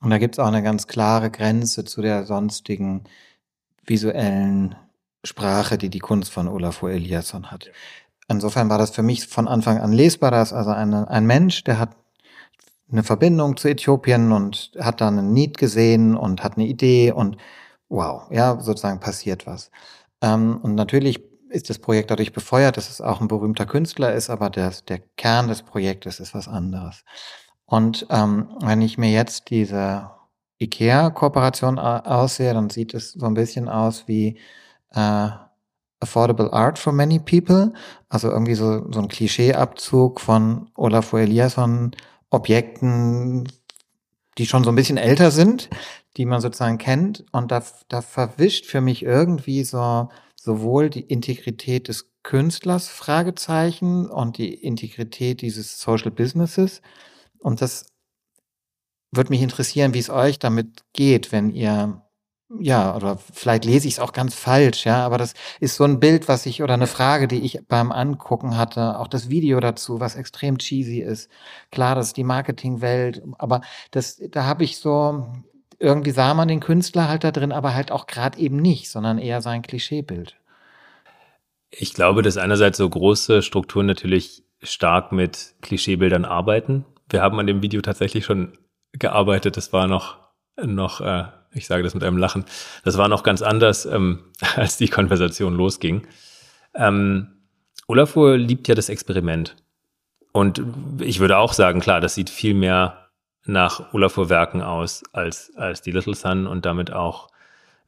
[0.00, 3.04] Und da gibt's auch eine ganz klare Grenze zu der sonstigen
[3.84, 4.74] visuellen
[5.24, 7.70] Sprache, die die Kunst von Olafur Eliasson hat.
[8.28, 11.78] Insofern war das für mich von Anfang an lesbar, dass also eine, ein Mensch, der
[11.78, 11.90] hat
[12.90, 17.36] eine Verbindung zu Äthiopien und hat dann einen Need gesehen und hat eine Idee und
[17.88, 19.70] wow, ja, sozusagen passiert was.
[20.20, 24.30] Ähm, und natürlich ist das Projekt dadurch befeuert, dass es auch ein berühmter Künstler ist,
[24.30, 27.04] aber der, der Kern des Projektes ist was anderes.
[27.64, 30.10] Und ähm, wenn ich mir jetzt diese
[30.60, 34.38] IKEA-Kooperation aussehe, dann sieht es so ein bisschen aus wie
[34.92, 35.28] äh,
[36.00, 37.72] Affordable Art for Many People,
[38.08, 41.92] also irgendwie so, so ein Klischeeabzug von Olafur Eliasson
[42.30, 43.48] Objekten,
[44.36, 45.70] die schon so ein bisschen älter sind,
[46.16, 47.24] die man sozusagen kennt.
[47.32, 54.38] Und da, da verwischt für mich irgendwie so sowohl die Integrität des Künstlers, Fragezeichen, und
[54.38, 56.82] die Integrität dieses Social Businesses.
[57.38, 57.86] Und das
[59.12, 62.02] würde mich interessieren, wie es euch damit geht, wenn ihr
[62.60, 65.98] ja, oder vielleicht lese ich es auch ganz falsch, ja, aber das ist so ein
[65.98, 69.98] Bild, was ich, oder eine Frage, die ich beim Angucken hatte, auch das Video dazu,
[69.98, 71.28] was extrem cheesy ist.
[71.72, 75.26] Klar, das ist die Marketingwelt, aber das, da habe ich so,
[75.78, 79.18] irgendwie sah man den Künstler halt da drin, aber halt auch gerade eben nicht, sondern
[79.18, 80.36] eher sein Klischeebild.
[81.70, 86.84] Ich glaube, dass einerseits so große Strukturen natürlich stark mit Klischeebildern arbeiten.
[87.10, 88.56] Wir haben an dem Video tatsächlich schon
[88.92, 89.56] gearbeitet.
[89.56, 90.18] Das war noch,
[90.56, 92.44] noch äh, ich sage das mit einem Lachen.
[92.84, 96.06] Das war noch ganz anders, ähm, als die Konversation losging.
[96.74, 97.28] Ähm,
[97.86, 99.56] Olafur liebt ja das Experiment.
[100.32, 100.62] Und
[101.00, 103.05] ich würde auch sagen, klar, das sieht viel mehr
[103.48, 107.28] nach Olafur-Werken aus als, als die Little Sun und damit auch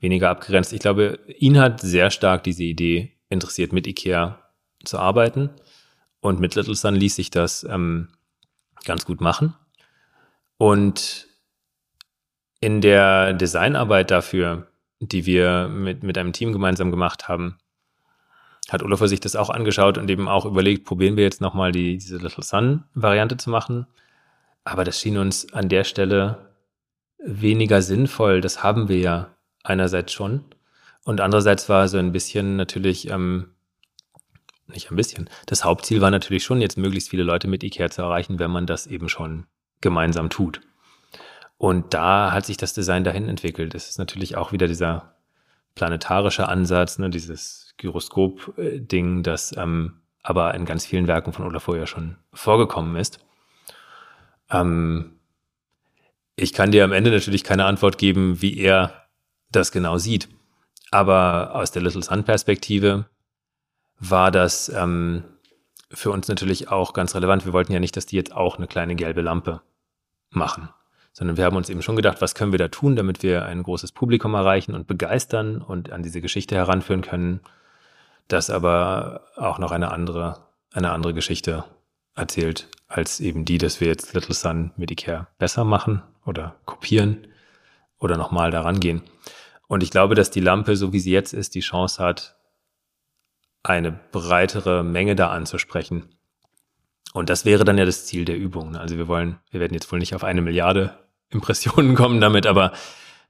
[0.00, 0.72] weniger abgrenzt.
[0.72, 4.38] Ich glaube, ihn hat sehr stark diese Idee interessiert, mit IKEA
[4.84, 5.50] zu arbeiten.
[6.20, 8.08] Und mit Little Sun ließ sich das ähm,
[8.84, 9.54] ganz gut machen.
[10.56, 11.26] Und
[12.60, 14.68] in der Designarbeit dafür,
[15.00, 17.58] die wir mit, mit einem Team gemeinsam gemacht haben,
[18.68, 21.96] hat Olaf sich das auch angeschaut und eben auch überlegt, probieren wir jetzt nochmal die,
[21.96, 23.86] diese Little Sun-Variante zu machen.
[24.68, 26.52] Aber das schien uns an der Stelle
[27.18, 28.42] weniger sinnvoll.
[28.42, 30.44] Das haben wir ja einerseits schon.
[31.04, 33.54] Und andererseits war so ein bisschen natürlich, ähm,
[34.66, 38.02] nicht ein bisschen, das Hauptziel war natürlich schon, jetzt möglichst viele Leute mit IKEA zu
[38.02, 39.46] erreichen, wenn man das eben schon
[39.80, 40.60] gemeinsam tut.
[41.56, 43.74] Und da hat sich das Design dahin entwickelt.
[43.74, 45.14] Es ist natürlich auch wieder dieser
[45.76, 51.86] planetarische Ansatz, ne, dieses Gyroskop-Ding, das ähm, aber in ganz vielen Werken von Olafur ja
[51.86, 53.18] schon vorgekommen ist.
[54.50, 55.18] Ähm,
[56.36, 59.08] ich kann dir am Ende natürlich keine Antwort geben, wie er
[59.50, 60.28] das genau sieht.
[60.90, 63.06] Aber aus der Little Sun-Perspektive
[63.98, 65.24] war das ähm,
[65.90, 67.44] für uns natürlich auch ganz relevant.
[67.44, 69.60] Wir wollten ja nicht, dass die jetzt auch eine kleine gelbe Lampe
[70.30, 70.68] machen,
[71.12, 73.62] sondern wir haben uns eben schon gedacht, was können wir da tun, damit wir ein
[73.62, 77.40] großes Publikum erreichen und begeistern und an diese Geschichte heranführen können,
[78.28, 81.64] das aber auch noch eine andere, eine andere Geschichte
[82.14, 87.26] erzählt, als eben die, dass wir jetzt Little Sun Medicare besser machen oder kopieren
[87.98, 89.02] oder nochmal daran gehen.
[89.68, 92.36] Und ich glaube, dass die Lampe, so wie sie jetzt ist, die Chance hat,
[93.62, 96.08] eine breitere Menge da anzusprechen.
[97.12, 98.76] Und das wäre dann ja das Ziel der Übung.
[98.76, 100.98] Also wir wollen, wir werden jetzt wohl nicht auf eine Milliarde
[101.30, 102.72] Impressionen kommen damit, aber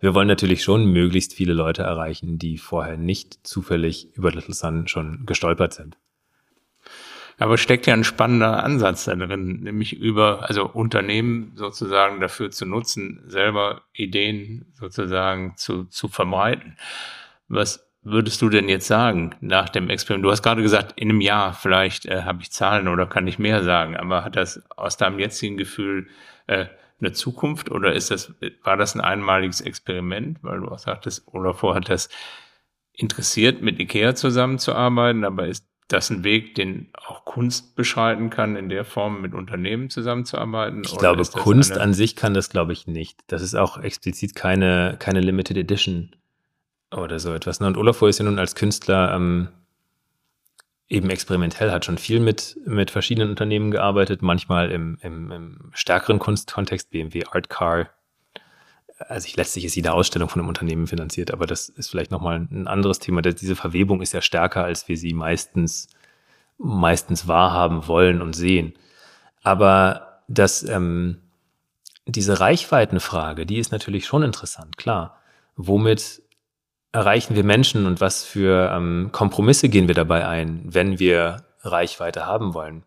[0.01, 4.87] wir wollen natürlich schon möglichst viele Leute erreichen, die vorher nicht zufällig über Little Sun
[4.87, 5.97] schon gestolpert sind.
[7.39, 12.67] Aber steckt ja ein spannender Ansatz da drin, nämlich über, also Unternehmen sozusagen dafür zu
[12.67, 16.77] nutzen, selber Ideen sozusagen zu, zu verbreiten.
[17.47, 20.25] Was würdest du denn jetzt sagen nach dem Experiment?
[20.25, 23.39] Du hast gerade gesagt, in einem Jahr vielleicht äh, habe ich Zahlen oder kann ich
[23.39, 26.09] mehr sagen, aber hat das aus deinem jetzigen Gefühl
[26.49, 26.67] äh,
[27.01, 30.39] eine Zukunft oder ist das, war das ein einmaliges Experiment?
[30.43, 32.09] Weil du auch sagtest, Olafur hat das
[32.93, 38.69] interessiert, mit IKEA zusammenzuarbeiten, aber ist das ein Weg, den auch Kunst beschreiten kann, in
[38.69, 40.83] der Form mit Unternehmen zusammenzuarbeiten?
[40.85, 43.21] Ich glaube, Kunst an sich kann das, glaube ich, nicht.
[43.27, 46.15] Das ist auch explizit keine, keine Limited Edition
[46.95, 47.61] oder so etwas.
[47.61, 47.67] Ne?
[47.67, 49.49] Und Olafur ist ja nun als Künstler ähm,
[50.89, 56.19] eben experimentell, hat schon viel mit, mit verschiedenen Unternehmen gearbeitet, manchmal im, im, im stärkeren
[56.19, 57.91] Kunstkontext, BMW Art Car.
[58.99, 62.47] Also ich, letztlich ist jede Ausstellung von einem Unternehmen finanziert, aber das ist vielleicht nochmal
[62.51, 63.23] ein anderes Thema.
[63.23, 65.89] Diese Verwebung ist ja stärker, als wir sie meistens,
[66.59, 68.75] meistens wahrhaben wollen und sehen.
[69.43, 71.23] Aber das, ähm,
[72.07, 75.21] diese Reichweitenfrage, die ist natürlich schon interessant, klar.
[75.57, 76.23] Womit
[76.93, 82.27] erreichen wir Menschen und was für ähm, Kompromisse gehen wir dabei ein, wenn wir Reichweite
[82.27, 82.83] haben wollen?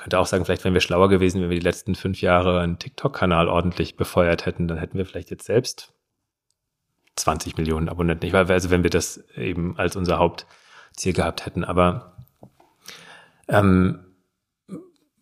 [0.00, 2.78] Könnte auch sagen, vielleicht wären wir schlauer gewesen, wenn wir die letzten fünf Jahre einen
[2.78, 5.92] TikTok-Kanal ordentlich befeuert hätten, dann hätten wir vielleicht jetzt selbst
[7.16, 8.26] 20 Millionen Abonnenten.
[8.26, 11.64] Ich weiß, also wenn wir das eben als unser Hauptziel gehabt hätten.
[11.64, 12.16] Aber
[13.46, 13.98] ähm,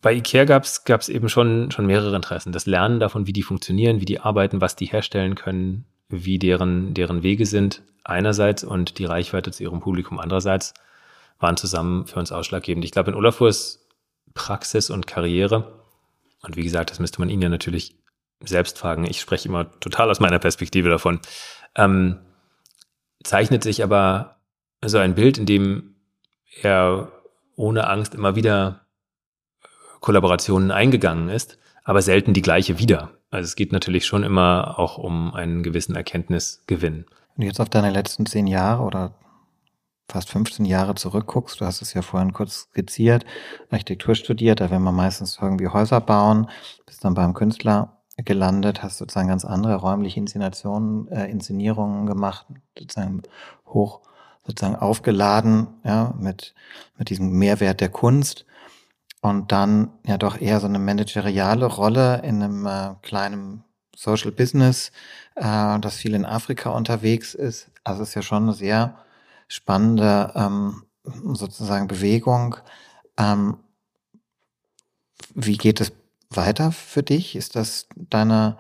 [0.01, 2.53] bei IKEA gab es eben schon, schon mehrere Interessen.
[2.53, 6.95] Das Lernen davon, wie die funktionieren, wie die arbeiten, was die herstellen können, wie deren,
[6.95, 10.73] deren Wege sind einerseits und die Reichweite zu ihrem Publikum andererseits
[11.41, 12.85] waren zusammen für uns ausschlaggebend.
[12.85, 13.88] Ich glaube, in Olafurs
[14.35, 15.85] Praxis und Karriere,
[16.43, 17.97] und wie gesagt, das müsste man ihn ja natürlich
[18.41, 21.21] selbst fragen, ich spreche immer total aus meiner Perspektive davon,
[21.75, 22.21] ähm,
[23.25, 24.37] zeichnet sich aber
[24.85, 25.97] so ein Bild, in dem
[26.63, 27.11] er
[27.57, 28.87] ohne Angst immer wieder
[30.01, 33.11] Kollaborationen eingegangen ist, aber selten die gleiche wieder.
[33.31, 37.07] Also es geht natürlich schon immer auch um einen gewissen Erkenntnisgewinn.
[37.37, 39.15] Du jetzt auf deine letzten zehn Jahre oder
[40.11, 43.25] fast 15 Jahre zurückguckst, du hast es ja vorhin kurz skizziert,
[43.71, 46.49] Architektur studiert, da will man meistens irgendwie Häuser bauen,
[46.87, 53.23] bist dann beim Künstler gelandet, hast sozusagen ganz andere räumliche Inszenationen, äh, Inszenierungen gemacht, sozusagen
[53.67, 54.01] hoch
[54.47, 56.55] sozusagen aufgeladen, ja, mit,
[56.97, 58.47] mit diesem Mehrwert der Kunst
[59.21, 64.91] und dann ja doch eher so eine manageriale Rolle in einem äh, kleinen Social Business,
[65.35, 67.71] äh, das viel in Afrika unterwegs ist.
[67.85, 68.97] Also es ist ja schon sehr
[69.49, 70.85] spannende ähm,
[71.35, 72.57] sozusagen Bewegung.
[73.17, 73.59] Ähm,
[75.35, 75.93] wie geht es
[76.31, 77.37] weiter für dich?
[77.37, 78.59] Ist das deine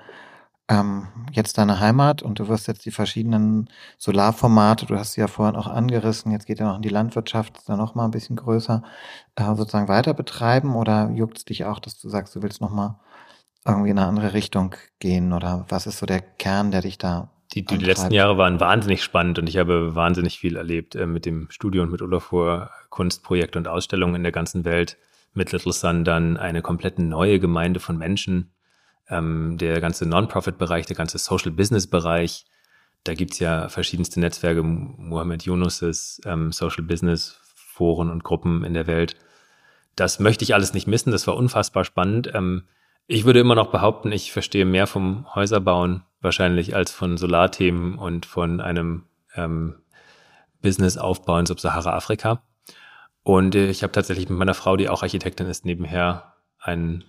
[0.68, 5.26] ähm, jetzt deine Heimat und du wirst jetzt die verschiedenen Solarformate, du hast sie ja
[5.26, 8.10] vorhin auch angerissen, jetzt geht ja noch in die Landwirtschaft, ist da noch mal ein
[8.10, 8.82] bisschen größer,
[9.36, 12.70] äh, sozusagen weiter betreiben oder juckt es dich auch, dass du sagst, du willst noch
[12.70, 13.00] mal
[13.64, 17.30] irgendwie in eine andere Richtung gehen oder was ist so der Kern, der dich da
[17.52, 21.24] die, die letzten Jahre waren wahnsinnig spannend und ich habe wahnsinnig viel erlebt äh, mit
[21.24, 24.98] dem Studio und mit Olafur Kunstprojekte und Ausstellungen in der ganzen Welt.
[25.32, 28.52] Mit Little Sun dann eine komplett neue Gemeinde von Menschen,
[29.08, 32.44] ähm, der ganze Non-Profit-Bereich, der ganze Social-Business-Bereich.
[33.04, 38.86] Da gibt's ja verschiedenste Netzwerke, Mohammed Yunuses ähm, Social Business Foren und Gruppen in der
[38.86, 39.16] Welt.
[39.96, 42.30] Das möchte ich alles nicht missen, das war unfassbar spannend.
[42.34, 42.64] Ähm,
[43.06, 48.26] ich würde immer noch behaupten, ich verstehe mehr vom Häuserbauen wahrscheinlich als von Solarthemen und
[48.26, 49.04] von einem
[49.34, 49.76] ähm,
[50.62, 52.42] Business-Aufbau in Subsahara-Afrika.
[53.22, 57.04] Und ich habe tatsächlich mit meiner Frau, die auch Architektin ist, nebenher ein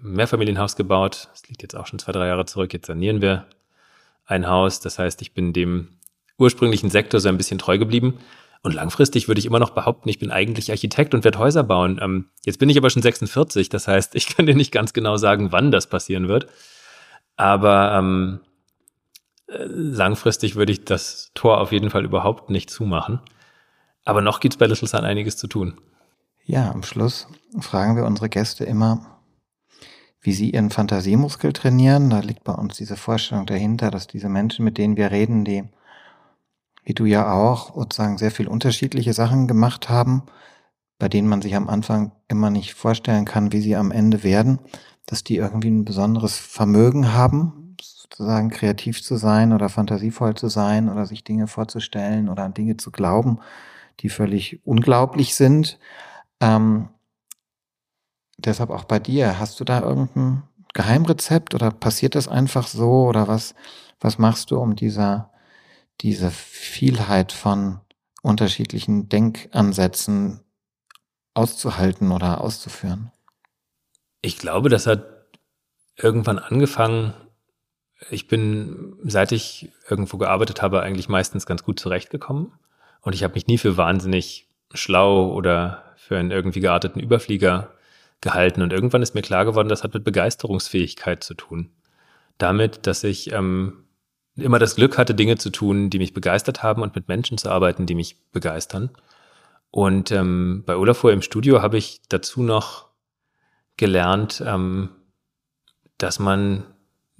[0.00, 1.28] Mehrfamilienhaus gebaut.
[1.32, 2.72] Das liegt jetzt auch schon zwei, drei Jahre zurück.
[2.72, 3.46] Jetzt sanieren wir
[4.26, 4.80] ein Haus.
[4.80, 5.88] Das heißt, ich bin dem
[6.38, 8.18] ursprünglichen Sektor so ein bisschen treu geblieben.
[8.62, 11.98] Und langfristig würde ich immer noch behaupten, ich bin eigentlich Architekt und werde Häuser bauen.
[12.02, 15.16] Ähm, jetzt bin ich aber schon 46, das heißt, ich kann dir nicht ganz genau
[15.16, 16.46] sagen, wann das passieren wird.
[17.38, 18.40] Aber ähm,
[19.46, 23.20] äh, langfristig würde ich das Tor auf jeden Fall überhaupt nicht zumachen.
[24.04, 25.80] Aber noch gibt es bei Little Sun einiges zu tun.
[26.44, 27.28] Ja, am Schluss
[27.60, 29.20] fragen wir unsere Gäste immer,
[30.20, 32.10] wie sie ihren Fantasiemuskel trainieren.
[32.10, 35.64] Da liegt bei uns diese Vorstellung dahinter, dass diese Menschen, mit denen wir reden, die
[36.88, 40.22] wie du ja auch, sozusagen sehr viel unterschiedliche Sachen gemacht haben,
[40.98, 44.58] bei denen man sich am Anfang immer nicht vorstellen kann, wie sie am Ende werden,
[45.08, 50.90] dass die irgendwie ein besonderes Vermögen haben, sozusagen kreativ zu sein oder fantasievoll zu sein
[50.90, 53.38] oder sich Dinge vorzustellen oder an Dinge zu glauben,
[54.00, 55.78] die völlig unglaublich sind.
[56.40, 56.90] Ähm,
[58.36, 60.42] deshalb auch bei dir, hast du da irgendein
[60.74, 63.54] Geheimrezept oder passiert das einfach so oder was,
[64.00, 65.30] was machst du, um dieser
[66.00, 67.80] diese Vielheit von
[68.22, 70.40] unterschiedlichen Denkansätzen
[71.34, 73.10] auszuhalten oder auszuführen?
[74.20, 75.04] Ich glaube, das hat
[75.96, 77.14] irgendwann angefangen.
[78.10, 82.52] Ich bin, seit ich irgendwo gearbeitet habe, eigentlich meistens ganz gut zurechtgekommen.
[83.00, 87.70] Und ich habe mich nie für wahnsinnig schlau oder für einen irgendwie gearteten Überflieger
[88.20, 88.62] gehalten.
[88.62, 91.70] Und irgendwann ist mir klar geworden, das hat mit Begeisterungsfähigkeit zu tun.
[92.38, 93.84] Damit, dass ich ähm,
[94.36, 97.50] immer das Glück hatte, Dinge zu tun, die mich begeistert haben und mit Menschen zu
[97.50, 98.90] arbeiten, die mich begeistern.
[99.70, 102.87] Und ähm, bei Olafur im Studio habe ich dazu noch
[103.78, 104.90] gelernt, ähm,
[105.96, 106.64] dass man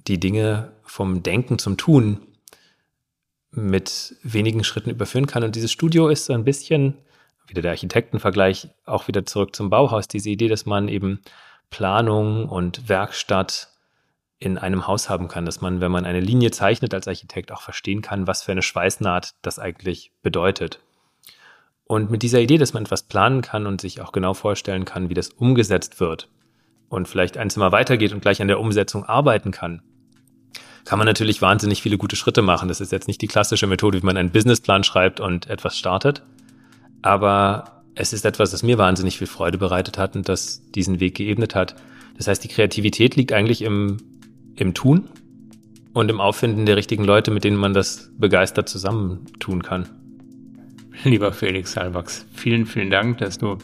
[0.07, 2.19] die Dinge vom Denken zum Tun
[3.51, 5.43] mit wenigen Schritten überführen kann.
[5.43, 6.95] Und dieses Studio ist so ein bisschen,
[7.47, 11.21] wieder der Architektenvergleich, auch wieder zurück zum Bauhaus, diese Idee, dass man eben
[11.71, 13.69] Planung und Werkstatt
[14.37, 17.61] in einem Haus haben kann, dass man, wenn man eine Linie zeichnet als Architekt, auch
[17.61, 20.79] verstehen kann, was für eine Schweißnaht das eigentlich bedeutet.
[21.83, 25.09] Und mit dieser Idee, dass man etwas planen kann und sich auch genau vorstellen kann,
[25.09, 26.29] wie das umgesetzt wird
[26.89, 29.81] und vielleicht ein Zimmer weitergeht und gleich an der Umsetzung arbeiten kann,
[30.85, 32.67] kann man natürlich wahnsinnig viele gute Schritte machen.
[32.67, 36.23] Das ist jetzt nicht die klassische Methode, wie man einen Businessplan schreibt und etwas startet.
[37.01, 41.15] Aber es ist etwas, das mir wahnsinnig viel Freude bereitet hat und das diesen Weg
[41.15, 41.75] geebnet hat.
[42.17, 43.97] Das heißt, die Kreativität liegt eigentlich im
[44.59, 45.09] im Tun
[45.93, 49.89] und im Auffinden der richtigen Leute, mit denen man das begeistert zusammentun kann.
[51.03, 53.57] Lieber Felix Salwachs, vielen, vielen Dank, dass du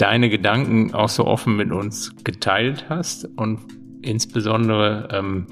[0.00, 3.60] deine Gedanken auch so offen mit uns geteilt hast und
[4.02, 5.46] insbesondere ähm,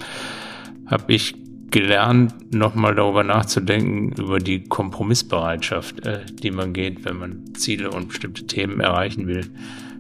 [0.87, 1.35] habe ich
[1.71, 8.09] gelernt, nochmal darüber nachzudenken, über die Kompromissbereitschaft, äh, die man geht, wenn man Ziele und
[8.09, 9.51] bestimmte Themen erreichen will.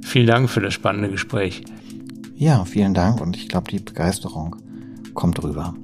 [0.03, 1.63] Vielen Dank für das spannende Gespräch.
[2.35, 4.57] Ja, vielen Dank und ich glaube, die Begeisterung
[5.15, 5.75] kommt rüber.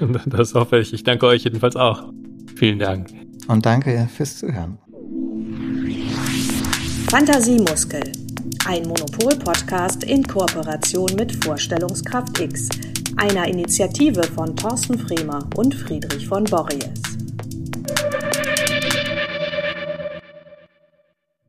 [0.26, 0.92] Das hoffe ich.
[0.92, 2.12] Ich danke euch jedenfalls auch.
[2.54, 3.08] Vielen Dank.
[3.48, 4.76] Und danke fürs Zuhören.
[7.10, 8.02] Fantasiemuskel.
[8.66, 12.68] Ein Monopol-Podcast in Kooperation mit Vorstellungskraft X,
[13.16, 16.90] einer Initiative von Thorsten Fremer und Friedrich von Borries.